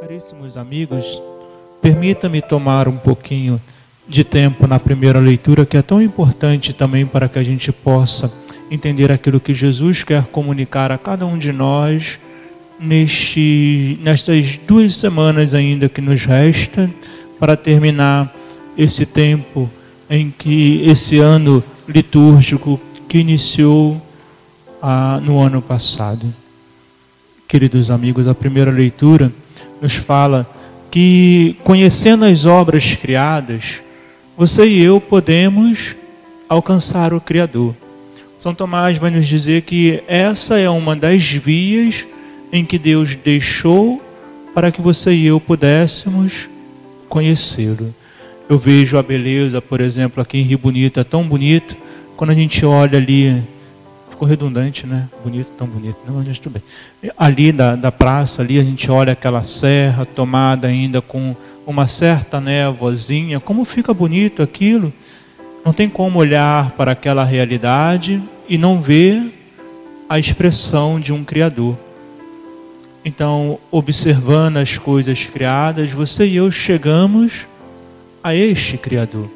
Caríssimos 0.00 0.56
amigos, 0.56 1.20
permita-me 1.82 2.40
tomar 2.40 2.86
um 2.86 2.96
pouquinho 2.96 3.60
de 4.08 4.22
tempo 4.22 4.64
na 4.64 4.78
primeira 4.78 5.18
leitura, 5.18 5.66
que 5.66 5.76
é 5.76 5.82
tão 5.82 6.00
importante 6.00 6.72
também 6.72 7.04
para 7.04 7.28
que 7.28 7.36
a 7.36 7.42
gente 7.42 7.72
possa 7.72 8.32
entender 8.70 9.10
aquilo 9.10 9.40
que 9.40 9.52
Jesus 9.52 10.04
quer 10.04 10.22
comunicar 10.26 10.92
a 10.92 10.98
cada 10.98 11.26
um 11.26 11.36
de 11.36 11.52
nós 11.52 12.16
neste, 12.78 13.98
nestas 14.00 14.56
duas 14.68 14.96
semanas 14.96 15.52
ainda 15.52 15.88
que 15.88 16.00
nos 16.00 16.24
resta 16.24 16.88
para 17.40 17.56
terminar 17.56 18.32
esse 18.76 19.04
tempo 19.04 19.68
em 20.08 20.30
que 20.30 20.80
esse 20.88 21.18
ano 21.18 21.62
litúrgico 21.88 22.80
que 23.08 23.18
iniciou 23.18 24.00
ah, 24.80 25.20
no 25.20 25.40
ano 25.40 25.60
passado. 25.60 26.32
Queridos 27.48 27.90
amigos, 27.90 28.28
a 28.28 28.34
primeira 28.34 28.70
leitura 28.70 29.32
nos 29.80 29.94
fala 29.94 30.48
que, 30.90 31.56
conhecendo 31.64 32.24
as 32.24 32.44
obras 32.44 32.96
criadas, 32.96 33.80
você 34.36 34.66
e 34.66 34.82
eu 34.82 35.00
podemos 35.00 35.94
alcançar 36.48 37.12
o 37.12 37.20
Criador. 37.20 37.74
São 38.38 38.54
Tomás 38.54 38.96
vai 38.98 39.10
nos 39.10 39.26
dizer 39.26 39.62
que 39.62 40.02
essa 40.06 40.58
é 40.58 40.70
uma 40.70 40.94
das 40.94 41.22
vias 41.24 42.06
em 42.52 42.64
que 42.64 42.78
Deus 42.78 43.14
deixou 43.16 44.00
para 44.54 44.70
que 44.70 44.80
você 44.80 45.12
e 45.12 45.26
eu 45.26 45.40
pudéssemos 45.40 46.48
conhecê-lo. 47.08 47.94
Eu 48.48 48.56
vejo 48.56 48.96
a 48.96 49.02
beleza, 49.02 49.60
por 49.60 49.80
exemplo, 49.80 50.22
aqui 50.22 50.38
em 50.38 50.42
Rio 50.42 50.58
Bonito, 50.58 51.00
é 51.00 51.04
tão 51.04 51.22
bonito, 51.24 51.76
quando 52.16 52.30
a 52.30 52.34
gente 52.34 52.64
olha 52.64 52.98
ali 52.98 53.42
ficou 54.18 54.26
redundante, 54.26 54.84
né? 54.84 55.08
Bonito, 55.22 55.46
tão 55.56 55.68
bonito. 55.68 55.96
Não, 56.04 56.16
mas 56.16 56.38
tudo 56.40 56.54
bem. 56.54 57.12
Ali 57.16 57.52
da, 57.52 57.76
da 57.76 57.92
praça, 57.92 58.42
ali 58.42 58.58
a 58.58 58.64
gente 58.64 58.90
olha 58.90 59.12
aquela 59.12 59.44
serra 59.44 60.04
tomada 60.04 60.66
ainda 60.66 61.00
com 61.00 61.36
uma 61.64 61.86
certa 61.86 62.40
névoazinha. 62.40 63.38
Como 63.38 63.64
fica 63.64 63.94
bonito 63.94 64.42
aquilo. 64.42 64.92
Não 65.64 65.72
tem 65.72 65.88
como 65.88 66.18
olhar 66.18 66.72
para 66.72 66.92
aquela 66.92 67.22
realidade 67.22 68.20
e 68.48 68.58
não 68.58 68.82
ver 68.82 69.22
a 70.08 70.18
expressão 70.18 70.98
de 70.98 71.12
um 71.12 71.22
Criador. 71.22 71.78
Então, 73.04 73.56
observando 73.70 74.56
as 74.56 74.76
coisas 74.76 75.26
criadas, 75.26 75.92
você 75.92 76.26
e 76.26 76.34
eu 76.34 76.50
chegamos 76.50 77.46
a 78.24 78.34
este 78.34 78.76
Criador. 78.76 79.30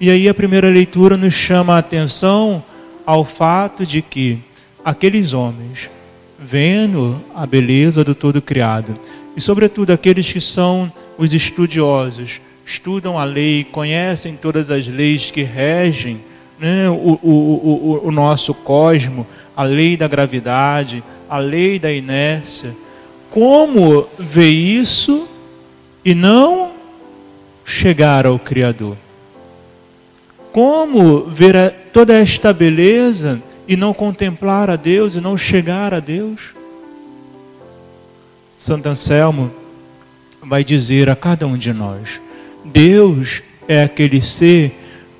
E 0.00 0.10
aí 0.10 0.28
a 0.28 0.34
primeira 0.34 0.68
leitura 0.68 1.16
nos 1.16 1.34
chama 1.34 1.76
a 1.76 1.78
atenção 1.78 2.64
ao 3.10 3.24
fato 3.24 3.84
de 3.84 4.02
que 4.02 4.38
aqueles 4.84 5.32
homens, 5.32 5.90
vendo 6.38 7.20
a 7.34 7.44
beleza 7.44 8.04
do 8.04 8.14
todo 8.14 8.40
criado, 8.40 8.94
e 9.36 9.40
sobretudo 9.40 9.90
aqueles 9.90 10.32
que 10.32 10.40
são 10.40 10.92
os 11.18 11.34
estudiosos, 11.34 12.40
estudam 12.64 13.18
a 13.18 13.24
lei, 13.24 13.64
conhecem 13.64 14.36
todas 14.36 14.70
as 14.70 14.86
leis 14.86 15.28
que 15.28 15.42
regem 15.42 16.20
né, 16.56 16.88
o, 16.88 17.18
o, 17.20 18.00
o, 18.00 18.00
o 18.04 18.12
nosso 18.12 18.54
cosmo, 18.54 19.26
a 19.56 19.64
lei 19.64 19.96
da 19.96 20.06
gravidade, 20.06 21.02
a 21.28 21.38
lei 21.38 21.80
da 21.80 21.90
inércia. 21.90 22.76
Como 23.28 24.06
ver 24.20 24.50
isso 24.50 25.26
e 26.04 26.14
não 26.14 26.70
chegar 27.64 28.24
ao 28.24 28.38
Criador? 28.38 28.96
Como 30.52 31.20
ver 31.24 31.72
toda 31.92 32.14
esta 32.14 32.52
beleza 32.52 33.40
e 33.68 33.76
não 33.76 33.94
contemplar 33.94 34.68
a 34.68 34.76
Deus 34.76 35.14
e 35.14 35.20
não 35.20 35.36
chegar 35.36 35.94
a 35.94 36.00
Deus? 36.00 36.40
Santo 38.58 38.88
Anselmo 38.88 39.50
vai 40.42 40.64
dizer 40.64 41.08
a 41.08 41.14
cada 41.14 41.46
um 41.46 41.56
de 41.56 41.72
nós: 41.72 42.20
Deus 42.64 43.42
é 43.68 43.84
aquele 43.84 44.20
ser 44.20 44.72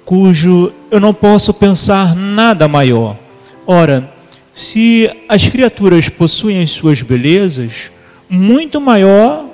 cujo 0.05 0.73
eu 0.91 0.99
não 0.99 1.15
posso 1.15 1.55
pensar 1.55 2.17
nada 2.17 2.67
maior. 2.67 3.17
Ora, 3.65 4.13
se 4.53 5.09
as 5.29 5.47
criaturas 5.47 6.09
possuem 6.09 6.61
as 6.61 6.71
suas 6.71 7.03
belezas, 7.03 7.89
muito 8.29 8.81
maior 8.81 9.47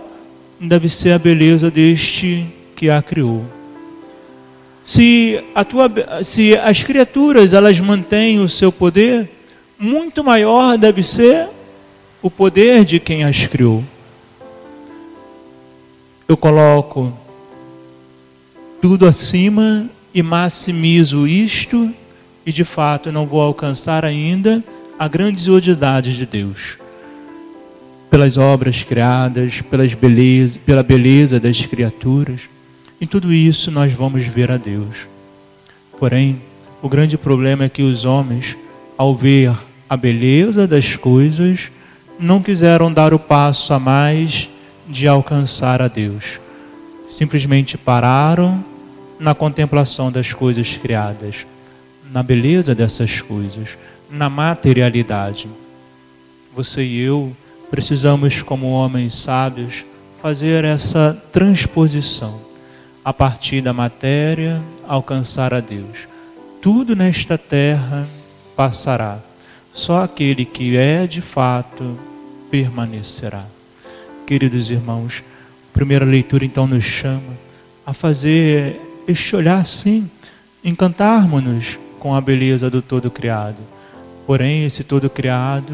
deve 0.58 0.88
ser 0.88 1.10
a 1.10 1.18
beleza 1.18 1.70
deste 1.70 2.46
que 2.74 2.88
a 2.88 3.02
criou 3.02 3.55
se, 4.86 5.42
a 5.52 5.64
tua, 5.64 5.90
se 6.22 6.56
as 6.56 6.84
criaturas 6.84 7.52
elas 7.52 7.80
mantêm 7.80 8.38
o 8.38 8.48
seu 8.48 8.70
poder, 8.70 9.28
muito 9.76 10.22
maior 10.22 10.78
deve 10.78 11.02
ser 11.02 11.48
o 12.22 12.30
poder 12.30 12.84
de 12.84 13.00
quem 13.00 13.24
as 13.24 13.48
criou. 13.48 13.82
Eu 16.28 16.36
coloco 16.36 17.12
tudo 18.80 19.06
acima 19.06 19.90
e 20.14 20.22
maximizo 20.22 21.26
isto, 21.26 21.92
e 22.46 22.52
de 22.52 22.62
fato 22.62 23.10
não 23.10 23.26
vou 23.26 23.42
alcançar 23.42 24.04
ainda 24.04 24.62
a 24.96 25.08
grandiosidade 25.08 26.16
de 26.16 26.24
Deus. 26.24 26.78
Pelas 28.08 28.36
obras 28.36 28.84
criadas, 28.84 29.60
pelas 29.62 29.92
beleza, 29.94 30.60
pela 30.64 30.84
beleza 30.84 31.40
das 31.40 31.66
criaturas 31.66 32.42
em 33.00 33.06
tudo 33.06 33.32
isso 33.32 33.70
nós 33.70 33.92
vamos 33.92 34.24
ver 34.24 34.50
a 34.50 34.56
Deus. 34.56 35.06
Porém, 35.98 36.40
o 36.80 36.88
grande 36.88 37.18
problema 37.18 37.64
é 37.64 37.68
que 37.68 37.82
os 37.82 38.04
homens, 38.04 38.56
ao 38.96 39.14
ver 39.14 39.54
a 39.88 39.96
beleza 39.96 40.66
das 40.66 40.96
coisas, 40.96 41.70
não 42.18 42.42
quiseram 42.42 42.92
dar 42.92 43.12
o 43.12 43.18
passo 43.18 43.74
a 43.74 43.78
mais 43.78 44.48
de 44.88 45.06
alcançar 45.06 45.82
a 45.82 45.88
Deus. 45.88 46.40
Simplesmente 47.10 47.76
pararam 47.76 48.64
na 49.18 49.34
contemplação 49.34 50.10
das 50.10 50.32
coisas 50.32 50.76
criadas, 50.76 51.46
na 52.10 52.22
beleza 52.22 52.74
dessas 52.74 53.20
coisas, 53.20 53.76
na 54.10 54.30
materialidade. 54.30 55.48
Você 56.54 56.82
e 56.82 57.00
eu 57.00 57.36
precisamos, 57.70 58.42
como 58.42 58.70
homens 58.70 59.16
sábios, 59.16 59.84
fazer 60.22 60.64
essa 60.64 61.20
transposição 61.32 62.45
a 63.06 63.12
partir 63.12 63.60
da 63.60 63.72
matéria, 63.72 64.60
alcançar 64.84 65.54
a 65.54 65.60
Deus. 65.60 66.08
Tudo 66.60 66.96
nesta 66.96 67.38
terra 67.38 68.08
passará, 68.56 69.20
só 69.72 70.02
aquele 70.02 70.44
que 70.44 70.76
é 70.76 71.06
de 71.06 71.20
fato 71.20 71.96
permanecerá. 72.50 73.44
Queridos 74.26 74.70
irmãos, 74.70 75.22
a 75.70 75.72
primeira 75.72 76.04
leitura 76.04 76.44
então 76.44 76.66
nos 76.66 76.82
chama 76.82 77.38
a 77.86 77.92
fazer 77.92 78.80
este 79.06 79.36
olhar 79.36 79.64
sim, 79.64 80.10
encantarmos-nos 80.64 81.78
com 82.00 82.12
a 82.12 82.20
beleza 82.20 82.68
do 82.68 82.82
todo 82.82 83.08
criado. 83.08 83.58
Porém, 84.26 84.64
esse 84.64 84.82
todo 84.82 85.08
criado 85.08 85.72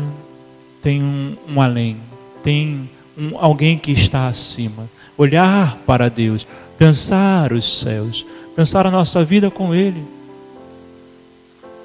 tem 0.82 1.02
um, 1.02 1.34
um 1.48 1.62
além, 1.62 1.96
tem 2.44 2.90
um, 3.16 3.38
alguém 3.38 3.78
que 3.78 3.92
está 3.92 4.26
acima. 4.26 4.88
Olhar 5.16 5.78
para 5.86 6.08
Deus, 6.08 6.46
pensar 6.78 7.52
os 7.52 7.80
céus, 7.80 8.24
pensar 8.56 8.86
a 8.86 8.90
nossa 8.90 9.24
vida 9.24 9.50
com 9.50 9.74
Ele. 9.74 10.02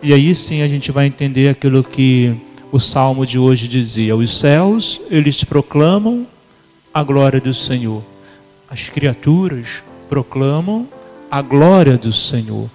E 0.02 0.14
aí 0.14 0.34
sim 0.36 0.62
a 0.62 0.68
gente 0.68 0.92
vai 0.92 1.08
entender 1.08 1.50
aquilo 1.50 1.84
que 1.84 2.36
o 2.72 2.80
salmo 2.80 3.26
de 3.26 3.40
hoje 3.40 3.68
dizia: 3.68 4.16
os 4.16 4.38
céus, 4.38 5.02
eles 5.10 5.44
proclamam 5.44 6.28
a 6.94 7.04
glória 7.04 7.40
do 7.40 7.54
Senhor, 7.54 8.04
as 8.70 8.90
criaturas 8.90 9.84
proclamam 10.09 10.88
a 11.30 11.42
glória 11.42 11.98
do 11.98 12.14
Senhor, 12.14 12.70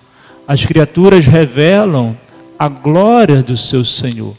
as 0.47 0.65
criaturas 0.65 1.27
revelam 1.27 2.17
a 2.59 2.69
glória 2.69 3.43
do 3.43 3.57
seu 3.57 3.85
Senhor. 3.85 4.35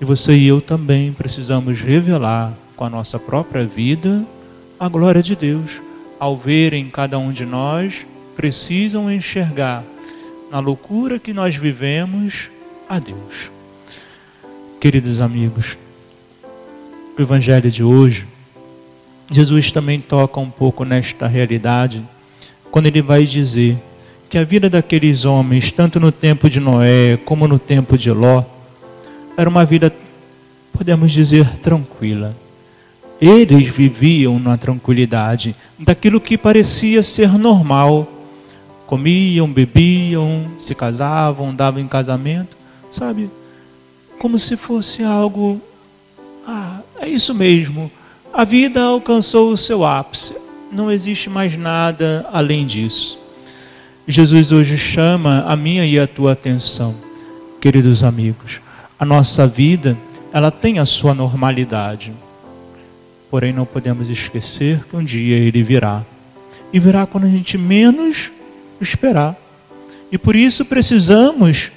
E 0.00 0.04
você 0.04 0.34
e 0.34 0.46
eu 0.46 0.60
também 0.60 1.12
precisamos 1.12 1.80
revelar 1.80 2.56
com 2.76 2.84
a 2.84 2.90
nossa 2.90 3.18
própria 3.18 3.64
vida 3.64 4.24
a 4.78 4.88
glória 4.88 5.22
de 5.22 5.34
Deus 5.34 5.80
ao 6.18 6.36
verem 6.36 6.88
cada 6.88 7.18
um 7.18 7.32
de 7.32 7.44
nós, 7.44 8.06
precisam 8.36 9.10
enxergar 9.10 9.84
na 10.50 10.58
loucura 10.58 11.18
que 11.18 11.32
nós 11.32 11.56
vivemos 11.56 12.48
a 12.88 12.98
Deus. 12.98 13.50
Queridos 14.80 15.20
amigos, 15.20 15.76
o 17.18 17.22
Evangelho 17.22 17.70
de 17.70 17.82
hoje, 17.82 18.26
Jesus 19.30 19.70
também 19.70 20.00
toca 20.00 20.38
um 20.38 20.50
pouco 20.50 20.84
nesta 20.84 21.26
realidade, 21.26 22.02
quando 22.70 22.86
ele 22.86 23.02
vai 23.02 23.24
dizer 23.24 23.76
que 24.28 24.38
a 24.38 24.44
vida 24.44 24.68
daqueles 24.68 25.24
homens, 25.24 25.72
tanto 25.72 25.98
no 25.98 26.12
tempo 26.12 26.48
de 26.48 26.60
Noé 26.60 27.18
como 27.24 27.48
no 27.48 27.58
tempo 27.58 27.98
de 27.98 28.10
Ló, 28.10 28.42
era 29.36 29.48
uma 29.48 29.64
vida, 29.64 29.92
podemos 30.72 31.12
dizer, 31.12 31.58
tranquila 31.58 32.34
eles 33.20 33.68
viviam 33.68 34.38
na 34.38 34.56
tranquilidade 34.56 35.56
daquilo 35.78 36.20
que 36.20 36.36
parecia 36.36 37.02
ser 37.02 37.38
normal. 37.38 38.06
Comiam, 38.86 39.50
bebiam, 39.50 40.46
se 40.58 40.74
casavam, 40.74 41.54
davam 41.54 41.80
em 41.80 41.88
casamento, 41.88 42.56
sabe? 42.90 43.30
Como 44.18 44.38
se 44.38 44.56
fosse 44.56 45.02
algo. 45.02 45.60
Ah, 46.46 46.80
é 47.00 47.08
isso 47.08 47.34
mesmo. 47.34 47.90
A 48.32 48.44
vida 48.44 48.82
alcançou 48.82 49.50
o 49.50 49.56
seu 49.56 49.84
ápice. 49.84 50.34
Não 50.70 50.90
existe 50.90 51.30
mais 51.30 51.56
nada 51.56 52.28
além 52.32 52.66
disso. 52.66 53.18
Jesus 54.06 54.52
hoje 54.52 54.76
chama 54.76 55.44
a 55.48 55.56
minha 55.56 55.84
e 55.84 55.98
a 55.98 56.06
tua 56.06 56.32
atenção, 56.32 56.94
queridos 57.60 58.04
amigos. 58.04 58.60
A 58.98 59.04
nossa 59.04 59.46
vida, 59.48 59.96
ela 60.32 60.50
tem 60.50 60.78
a 60.78 60.86
sua 60.86 61.12
normalidade. 61.12 62.12
Porém, 63.30 63.52
não 63.52 63.66
podemos 63.66 64.08
esquecer 64.08 64.80
que 64.88 64.96
um 64.96 65.04
dia 65.04 65.36
ele 65.36 65.62
virá. 65.62 66.02
E 66.72 66.78
virá 66.78 67.06
quando 67.06 67.24
a 67.24 67.28
gente 67.28 67.58
menos 67.58 68.30
esperar. 68.80 69.36
E 70.10 70.18
por 70.18 70.36
isso 70.36 70.64
precisamos, 70.64 71.70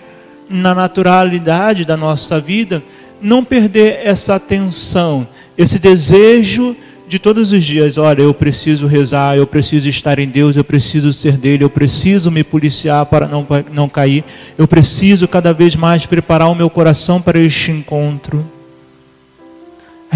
na 0.49 0.75
naturalidade 0.75 1.85
da 1.85 1.97
nossa 1.97 2.39
vida, 2.39 2.83
não 3.21 3.43
perder 3.43 3.99
essa 4.03 4.35
atenção, 4.35 5.27
esse 5.57 5.79
desejo 5.79 6.75
de 7.07 7.17
todos 7.17 7.51
os 7.51 7.63
dias, 7.63 7.97
olha, 7.97 8.21
eu 8.21 8.33
preciso 8.35 8.85
rezar, 8.85 9.35
eu 9.35 9.47
preciso 9.47 9.89
estar 9.89 10.19
em 10.19 10.27
Deus, 10.27 10.55
eu 10.55 10.63
preciso 10.63 11.11
ser 11.11 11.37
dele, 11.37 11.63
eu 11.63 11.69
preciso 11.69 12.29
me 12.29 12.43
policiar 12.43 13.03
para 13.07 13.27
não, 13.27 13.45
não 13.71 13.89
cair, 13.89 14.23
eu 14.55 14.67
preciso 14.67 15.27
cada 15.27 15.51
vez 15.51 15.75
mais 15.75 16.05
preparar 16.05 16.49
o 16.49 16.55
meu 16.55 16.69
coração 16.69 17.19
para 17.19 17.39
este 17.39 17.71
encontro. 17.71 18.45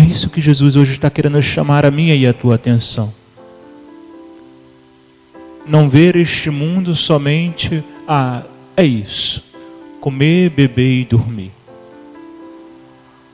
É 0.03 0.05
isso 0.05 0.29
que 0.29 0.41
Jesus 0.41 0.75
hoje 0.75 0.95
está 0.95 1.09
querendo 1.09 1.41
chamar 1.41 1.85
a 1.85 1.91
minha 1.91 2.13
e 2.13 2.27
a 2.27 2.33
tua 2.33 2.55
atenção. 2.55 3.13
Não 5.65 5.88
ver 5.88 6.17
este 6.17 6.50
mundo 6.50 6.94
somente, 6.94 7.81
ah, 8.05 8.44
é 8.75 8.83
isso, 8.83 9.41
comer, 10.01 10.50
beber 10.50 11.00
e 11.00 11.05
dormir. 11.05 11.51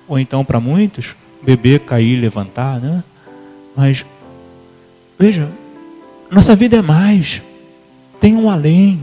Ou 0.07 0.19
então, 0.19 0.45
para 0.45 0.59
muitos, 0.59 1.15
beber, 1.41 1.79
cair, 1.79 2.21
levantar, 2.21 2.79
né? 2.79 3.03
Mas, 3.75 4.05
veja, 5.17 5.49
nossa 6.29 6.55
vida 6.55 6.77
é 6.77 6.81
mais, 6.83 7.41
tem 8.21 8.35
um 8.35 8.47
além. 8.47 9.01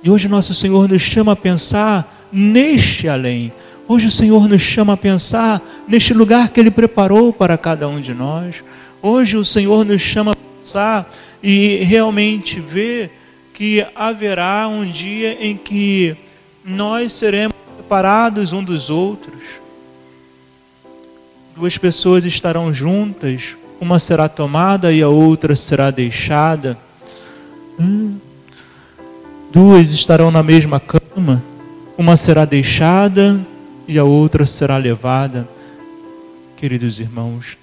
E 0.00 0.08
hoje 0.08 0.28
nosso 0.28 0.54
Senhor 0.54 0.88
nos 0.88 1.02
chama 1.02 1.32
a 1.32 1.36
pensar 1.36 2.28
neste 2.30 3.08
além. 3.08 3.52
Hoje 3.88 4.06
o 4.06 4.12
Senhor 4.12 4.48
nos 4.48 4.62
chama 4.62 4.92
a 4.92 4.96
pensar 4.96 5.60
neste 5.86 6.14
lugar 6.14 6.48
que 6.50 6.60
Ele 6.60 6.70
preparou 6.70 7.32
para 7.32 7.58
cada 7.58 7.88
um 7.88 8.00
de 8.00 8.14
nós. 8.14 8.62
Hoje 9.00 9.36
o 9.36 9.44
Senhor 9.44 9.84
nos 9.84 10.00
chama 10.00 10.32
a 10.32 10.36
pensar 10.36 11.12
e 11.42 11.82
realmente 11.84 12.60
ver 12.60 13.10
que 13.54 13.84
haverá 13.94 14.68
um 14.68 14.84
dia 14.84 15.36
em 15.40 15.56
que 15.56 16.16
nós 16.64 17.12
seremos 17.12 17.56
separados 17.76 18.52
um 18.52 18.62
dos 18.62 18.90
outros. 18.90 19.40
Duas 21.54 21.76
pessoas 21.76 22.24
estarão 22.24 22.72
juntas 22.72 23.56
uma 23.82 23.98
será 23.98 24.28
tomada 24.28 24.92
e 24.92 25.02
a 25.02 25.08
outra 25.08 25.56
será 25.56 25.90
deixada. 25.90 26.78
Hum. 27.80 28.16
Duas 29.52 29.92
estarão 29.92 30.30
na 30.30 30.40
mesma 30.40 30.78
cama, 30.78 31.42
uma 31.98 32.16
será 32.16 32.44
deixada 32.44 33.40
e 33.88 33.98
a 33.98 34.04
outra 34.04 34.46
será 34.46 34.76
levada. 34.76 35.48
Queridos 36.62 37.00
irmãos, 37.00 37.56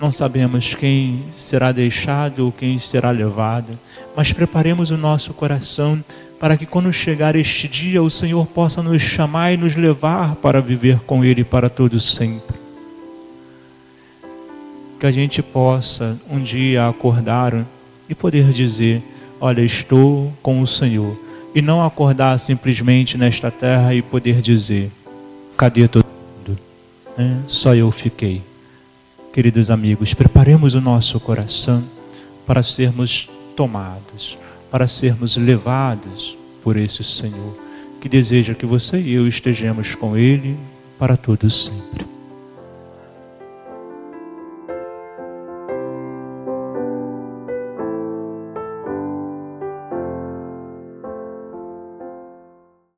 não 0.00 0.10
sabemos 0.10 0.74
quem 0.74 1.22
será 1.36 1.70
deixado 1.70 2.46
ou 2.46 2.50
quem 2.50 2.76
será 2.78 3.12
levado, 3.12 3.78
mas 4.16 4.32
preparemos 4.32 4.90
o 4.90 4.96
nosso 4.96 5.32
coração 5.32 6.04
para 6.40 6.56
que 6.56 6.66
quando 6.66 6.92
chegar 6.92 7.36
este 7.36 7.68
dia 7.68 8.02
o 8.02 8.10
Senhor 8.10 8.44
possa 8.48 8.82
nos 8.82 9.00
chamar 9.00 9.52
e 9.52 9.56
nos 9.56 9.76
levar 9.76 10.34
para 10.34 10.60
viver 10.60 10.98
com 11.06 11.24
Ele 11.24 11.44
para 11.44 11.70
todos 11.70 12.16
sempre 12.16 12.56
que 14.98 15.06
a 15.06 15.12
gente 15.12 15.40
possa 15.40 16.20
um 16.28 16.42
dia 16.42 16.88
acordar 16.88 17.64
e 18.08 18.16
poder 18.16 18.50
dizer: 18.50 19.00
Olha, 19.40 19.60
estou 19.60 20.32
com 20.42 20.60
o 20.60 20.66
Senhor. 20.66 21.16
E 21.54 21.62
não 21.62 21.84
acordar 21.84 22.36
simplesmente 22.40 23.16
nesta 23.16 23.48
terra 23.48 23.94
e 23.94 24.02
poder 24.02 24.42
dizer: 24.42 24.90
Cadê 25.56 25.86
todo 25.86 26.13
mundo? 27.16 27.44
É, 27.46 27.48
só 27.48 27.74
eu 27.74 27.90
fiquei. 27.90 28.42
Queridos 29.32 29.70
amigos, 29.70 30.14
preparemos 30.14 30.74
o 30.74 30.80
nosso 30.80 31.18
coração 31.18 31.82
para 32.46 32.62
sermos 32.62 33.28
tomados, 33.56 34.38
para 34.70 34.86
sermos 34.86 35.36
levados 35.36 36.36
por 36.62 36.76
esse 36.76 37.02
Senhor, 37.02 37.58
que 38.00 38.08
deseja 38.08 38.54
que 38.54 38.66
você 38.66 38.98
e 38.98 39.14
eu 39.14 39.26
estejamos 39.26 39.94
com 39.94 40.16
Ele 40.16 40.56
para 40.98 41.16
todos 41.16 41.66
sempre. 41.66 42.13